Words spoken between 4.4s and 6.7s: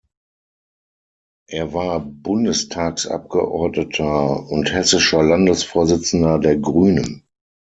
und hessischer Landesvorsitzender der